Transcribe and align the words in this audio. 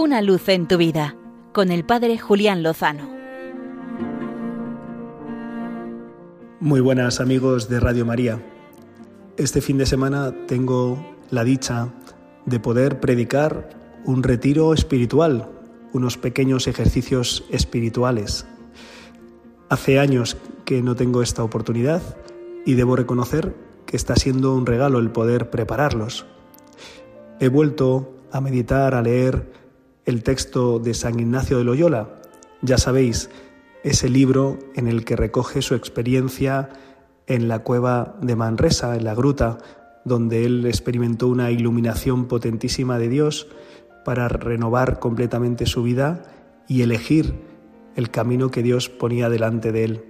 Una 0.00 0.22
luz 0.22 0.48
en 0.48 0.68
tu 0.68 0.76
vida 0.76 1.16
con 1.52 1.72
el 1.72 1.84
Padre 1.84 2.18
Julián 2.18 2.62
Lozano. 2.62 3.10
Muy 6.60 6.80
buenas 6.80 7.18
amigos 7.18 7.68
de 7.68 7.80
Radio 7.80 8.06
María. 8.06 8.40
Este 9.36 9.60
fin 9.60 9.76
de 9.76 9.86
semana 9.86 10.32
tengo 10.46 11.04
la 11.30 11.42
dicha 11.42 11.88
de 12.46 12.60
poder 12.60 13.00
predicar 13.00 13.70
un 14.04 14.22
retiro 14.22 14.72
espiritual, 14.72 15.50
unos 15.92 16.16
pequeños 16.16 16.68
ejercicios 16.68 17.44
espirituales. 17.50 18.46
Hace 19.68 19.98
años 19.98 20.36
que 20.64 20.80
no 20.80 20.94
tengo 20.94 21.22
esta 21.22 21.42
oportunidad 21.42 22.02
y 22.64 22.74
debo 22.74 22.94
reconocer 22.94 23.56
que 23.84 23.96
está 23.96 24.14
siendo 24.14 24.54
un 24.54 24.64
regalo 24.64 25.00
el 25.00 25.10
poder 25.10 25.50
prepararlos. 25.50 26.24
He 27.40 27.48
vuelto 27.48 28.14
a 28.30 28.40
meditar, 28.40 28.94
a 28.94 29.02
leer 29.02 29.57
el 30.08 30.22
texto 30.22 30.78
de 30.78 30.94
San 30.94 31.20
Ignacio 31.20 31.58
de 31.58 31.64
Loyola. 31.64 32.08
Ya 32.62 32.78
sabéis, 32.78 33.28
ese 33.84 34.08
libro 34.08 34.58
en 34.74 34.88
el 34.88 35.04
que 35.04 35.16
recoge 35.16 35.60
su 35.60 35.74
experiencia 35.74 36.70
en 37.26 37.46
la 37.46 37.58
cueva 37.58 38.16
de 38.22 38.34
Manresa, 38.34 38.96
en 38.96 39.04
la 39.04 39.14
gruta, 39.14 39.58
donde 40.06 40.46
él 40.46 40.64
experimentó 40.64 41.28
una 41.28 41.50
iluminación 41.50 42.24
potentísima 42.26 42.98
de 42.98 43.10
Dios 43.10 43.48
para 44.02 44.28
renovar 44.28 44.98
completamente 44.98 45.66
su 45.66 45.82
vida 45.82 46.22
y 46.66 46.80
elegir 46.80 47.34
el 47.94 48.10
camino 48.10 48.50
que 48.50 48.62
Dios 48.62 48.88
ponía 48.88 49.28
delante 49.28 49.72
de 49.72 49.84
él. 49.84 50.04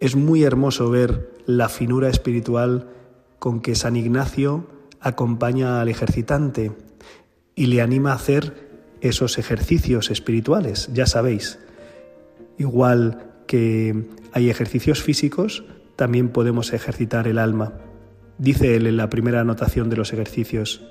Es 0.00 0.16
muy 0.16 0.44
hermoso 0.44 0.88
ver 0.88 1.34
la 1.44 1.68
finura 1.68 2.08
espiritual 2.08 2.88
con 3.38 3.60
que 3.60 3.74
San 3.74 3.96
Ignacio 3.96 4.66
acompaña 4.98 5.82
al 5.82 5.90
ejercitante 5.90 6.72
y 7.54 7.66
le 7.66 7.82
anima 7.82 8.12
a 8.12 8.16
hacer 8.16 8.61
esos 9.02 9.36
ejercicios 9.36 10.10
espirituales, 10.10 10.88
ya 10.94 11.06
sabéis. 11.06 11.58
Igual 12.56 13.26
que 13.46 14.06
hay 14.32 14.48
ejercicios 14.48 15.02
físicos, 15.02 15.64
también 15.96 16.30
podemos 16.30 16.72
ejercitar 16.72 17.28
el 17.28 17.38
alma. 17.38 17.74
Dice 18.38 18.76
él 18.76 18.86
en 18.86 18.96
la 18.96 19.10
primera 19.10 19.40
anotación 19.40 19.90
de 19.90 19.96
los 19.96 20.12
ejercicios, 20.12 20.82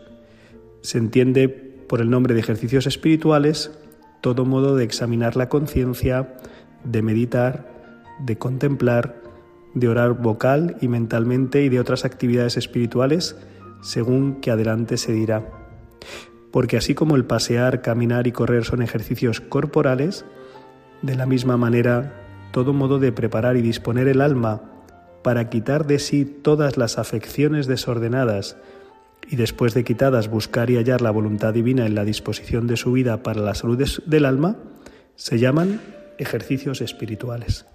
se 0.81 0.97
entiende 0.97 1.49
por 1.49 2.01
el 2.01 2.09
nombre 2.09 2.33
de 2.33 2.41
ejercicios 2.41 2.85
espirituales 2.85 3.71
todo 4.21 4.45
modo 4.45 4.75
de 4.75 4.83
examinar 4.83 5.35
la 5.35 5.49
conciencia, 5.49 6.37
de 6.83 7.01
meditar, 7.01 7.67
de 8.19 8.37
contemplar, 8.37 9.21
de 9.73 9.87
orar 9.87 10.13
vocal 10.13 10.77
y 10.79 10.87
mentalmente 10.87 11.63
y 11.63 11.69
de 11.69 11.79
otras 11.79 12.05
actividades 12.05 12.57
espirituales 12.57 13.35
según 13.81 14.41
que 14.41 14.51
adelante 14.51 14.97
se 14.97 15.11
dirá. 15.11 15.43
Porque 16.51 16.77
así 16.77 16.93
como 16.93 17.15
el 17.15 17.25
pasear, 17.25 17.81
caminar 17.81 18.27
y 18.27 18.31
correr 18.31 18.65
son 18.65 18.81
ejercicios 18.81 19.41
corporales, 19.41 20.25
de 21.01 21.15
la 21.15 21.25
misma 21.25 21.57
manera, 21.57 22.13
todo 22.51 22.73
modo 22.73 22.99
de 22.99 23.11
preparar 23.11 23.57
y 23.57 23.61
disponer 23.61 24.07
el 24.07 24.21
alma 24.21 24.61
para 25.23 25.49
quitar 25.49 25.85
de 25.85 25.99
sí 25.99 26.25
todas 26.25 26.77
las 26.77 26.97
afecciones 26.97 27.67
desordenadas 27.67 28.57
y 29.29 29.35
después 29.35 29.73
de 29.73 29.83
quitadas 29.83 30.29
buscar 30.29 30.69
y 30.69 30.77
hallar 30.77 31.01
la 31.01 31.11
voluntad 31.11 31.53
divina 31.53 31.85
en 31.85 31.95
la 31.95 32.05
disposición 32.05 32.67
de 32.67 32.77
su 32.77 32.91
vida 32.91 33.23
para 33.23 33.41
la 33.41 33.55
salud 33.55 33.81
del 34.05 34.25
alma, 34.25 34.57
se 35.15 35.39
llaman 35.39 35.79
ejercicios 36.17 36.81
espirituales. 36.81 37.65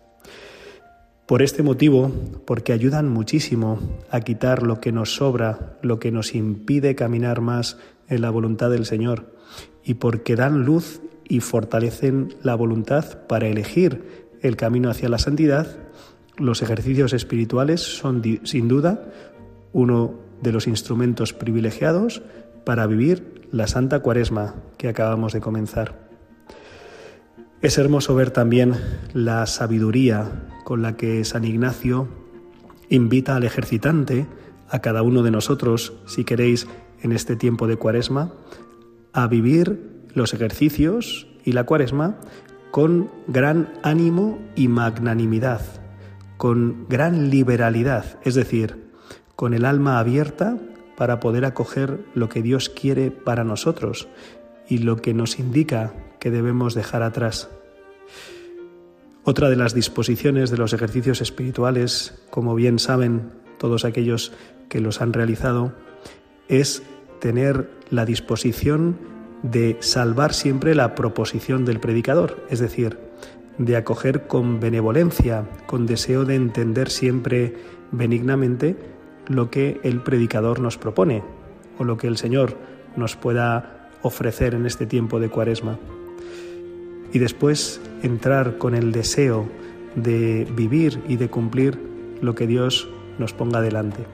Por 1.26 1.42
este 1.42 1.64
motivo, 1.64 2.12
porque 2.44 2.72
ayudan 2.72 3.08
muchísimo 3.08 3.80
a 4.10 4.20
quitar 4.20 4.62
lo 4.62 4.80
que 4.80 4.92
nos 4.92 5.16
sobra, 5.16 5.76
lo 5.82 5.98
que 5.98 6.12
nos 6.12 6.36
impide 6.36 6.94
caminar 6.94 7.40
más 7.40 7.78
en 8.08 8.20
la 8.20 8.30
voluntad 8.30 8.70
del 8.70 8.86
Señor, 8.86 9.34
y 9.82 9.94
porque 9.94 10.36
dan 10.36 10.64
luz 10.64 11.00
y 11.28 11.40
fortalecen 11.40 12.36
la 12.44 12.54
voluntad 12.54 13.26
para 13.26 13.48
elegir 13.48 14.28
el 14.40 14.54
camino 14.54 14.88
hacia 14.88 15.08
la 15.08 15.18
santidad, 15.18 15.76
los 16.36 16.62
ejercicios 16.62 17.12
espirituales 17.12 17.80
son 17.80 18.22
sin 18.44 18.68
duda 18.68 19.10
uno 19.72 20.14
de 20.42 20.52
los 20.52 20.68
instrumentos 20.68 21.32
privilegiados 21.32 22.22
para 22.64 22.86
vivir 22.86 23.46
la 23.50 23.66
Santa 23.66 23.98
Cuaresma 23.98 24.54
que 24.76 24.88
acabamos 24.88 25.32
de 25.32 25.40
comenzar. 25.40 26.06
Es 27.62 27.78
hermoso 27.78 28.14
ver 28.14 28.30
también 28.30 28.74
la 29.12 29.46
sabiduría 29.46 30.30
con 30.66 30.82
la 30.82 30.96
que 30.96 31.24
San 31.24 31.44
Ignacio 31.44 32.08
invita 32.88 33.36
al 33.36 33.44
ejercitante, 33.44 34.26
a 34.68 34.80
cada 34.80 35.02
uno 35.02 35.22
de 35.22 35.30
nosotros, 35.30 35.92
si 36.06 36.24
queréis, 36.24 36.66
en 37.02 37.12
este 37.12 37.36
tiempo 37.36 37.68
de 37.68 37.76
cuaresma, 37.76 38.32
a 39.12 39.28
vivir 39.28 40.08
los 40.12 40.34
ejercicios 40.34 41.28
y 41.44 41.52
la 41.52 41.62
cuaresma 41.66 42.16
con 42.72 43.12
gran 43.28 43.74
ánimo 43.84 44.40
y 44.56 44.66
magnanimidad, 44.66 45.60
con 46.36 46.88
gran 46.88 47.30
liberalidad, 47.30 48.18
es 48.24 48.34
decir, 48.34 48.90
con 49.36 49.54
el 49.54 49.66
alma 49.66 50.00
abierta 50.00 50.58
para 50.96 51.20
poder 51.20 51.44
acoger 51.44 52.00
lo 52.12 52.28
que 52.28 52.42
Dios 52.42 52.70
quiere 52.70 53.12
para 53.12 53.44
nosotros 53.44 54.08
y 54.68 54.78
lo 54.78 54.96
que 54.96 55.14
nos 55.14 55.38
indica 55.38 55.94
que 56.18 56.32
debemos 56.32 56.74
dejar 56.74 57.04
atrás. 57.04 57.50
Otra 59.28 59.50
de 59.50 59.56
las 59.56 59.74
disposiciones 59.74 60.52
de 60.52 60.56
los 60.56 60.72
ejercicios 60.72 61.20
espirituales, 61.20 62.14
como 62.30 62.54
bien 62.54 62.78
saben 62.78 63.32
todos 63.58 63.84
aquellos 63.84 64.32
que 64.68 64.78
los 64.78 65.00
han 65.00 65.12
realizado, 65.12 65.72
es 66.46 66.84
tener 67.18 67.68
la 67.90 68.04
disposición 68.04 68.96
de 69.42 69.78
salvar 69.80 70.32
siempre 70.32 70.76
la 70.76 70.94
proposición 70.94 71.64
del 71.64 71.80
predicador, 71.80 72.40
es 72.50 72.60
decir, 72.60 73.00
de 73.58 73.76
acoger 73.76 74.28
con 74.28 74.60
benevolencia, 74.60 75.44
con 75.66 75.86
deseo 75.86 76.24
de 76.24 76.36
entender 76.36 76.88
siempre 76.88 77.56
benignamente 77.90 78.76
lo 79.26 79.50
que 79.50 79.80
el 79.82 80.04
predicador 80.04 80.60
nos 80.60 80.78
propone 80.78 81.24
o 81.80 81.84
lo 81.84 81.96
que 81.96 82.06
el 82.06 82.16
Señor 82.16 82.56
nos 82.94 83.16
pueda 83.16 83.90
ofrecer 84.02 84.54
en 84.54 84.66
este 84.66 84.86
tiempo 84.86 85.18
de 85.18 85.30
cuaresma 85.30 85.80
y 87.12 87.18
después 87.18 87.80
entrar 88.02 88.58
con 88.58 88.74
el 88.74 88.92
deseo 88.92 89.48
de 89.94 90.46
vivir 90.54 91.00
y 91.08 91.16
de 91.16 91.28
cumplir 91.28 91.78
lo 92.20 92.34
que 92.34 92.46
Dios 92.46 92.88
nos 93.18 93.32
ponga 93.32 93.60
delante. 93.60 94.04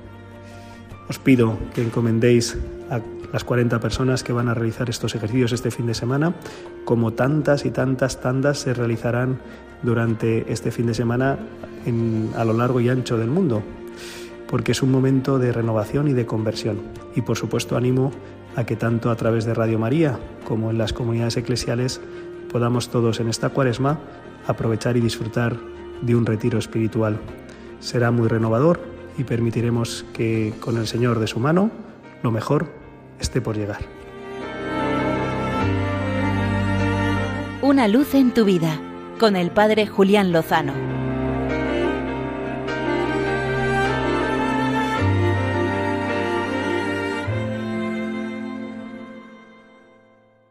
Os 1.08 1.18
pido 1.18 1.58
que 1.74 1.82
encomendéis 1.82 2.56
a 2.90 3.00
las 3.32 3.44
40 3.44 3.80
personas 3.80 4.22
que 4.22 4.32
van 4.32 4.48
a 4.48 4.54
realizar 4.54 4.88
estos 4.90 5.14
ejercicios 5.14 5.52
este 5.52 5.70
fin 5.70 5.86
de 5.86 5.94
semana, 5.94 6.34
como 6.84 7.12
tantas 7.12 7.64
y 7.64 7.70
tantas 7.70 8.20
tandas 8.20 8.58
se 8.58 8.74
realizarán 8.74 9.40
durante 9.82 10.50
este 10.52 10.70
fin 10.70 10.86
de 10.86 10.94
semana 10.94 11.38
a 12.36 12.44
lo 12.44 12.52
largo 12.52 12.80
y 12.80 12.88
ancho 12.88 13.18
del 13.18 13.28
mundo, 13.28 13.62
porque 14.46 14.72
es 14.72 14.82
un 14.82 14.92
momento 14.92 15.38
de 15.38 15.52
renovación 15.52 16.08
y 16.08 16.12
de 16.12 16.26
conversión. 16.26 16.78
Y 17.16 17.22
por 17.22 17.36
supuesto 17.36 17.76
animo 17.76 18.12
a 18.54 18.64
que 18.64 18.76
tanto 18.76 19.10
a 19.10 19.16
través 19.16 19.44
de 19.44 19.54
Radio 19.54 19.78
María 19.78 20.18
como 20.44 20.70
en 20.70 20.78
las 20.78 20.92
comunidades 20.92 21.36
eclesiales 21.36 22.00
podamos 22.52 22.90
todos 22.90 23.18
en 23.20 23.28
esta 23.28 23.48
cuaresma 23.48 23.98
aprovechar 24.46 24.96
y 24.96 25.00
disfrutar 25.00 25.56
de 26.02 26.14
un 26.14 26.26
retiro 26.26 26.58
espiritual. 26.58 27.18
Será 27.80 28.10
muy 28.10 28.28
renovador 28.28 28.80
y 29.18 29.24
permitiremos 29.24 30.04
que 30.12 30.54
con 30.60 30.76
el 30.76 30.86
Señor 30.86 31.18
de 31.18 31.26
su 31.26 31.40
mano 31.40 31.70
lo 32.22 32.30
mejor 32.30 32.68
esté 33.18 33.40
por 33.40 33.56
llegar. 33.56 33.80
Una 37.62 37.88
luz 37.88 38.14
en 38.14 38.34
tu 38.34 38.44
vida 38.44 38.80
con 39.18 39.36
el 39.36 39.50
Padre 39.50 39.86
Julián 39.86 40.32
Lozano. 40.32 41.01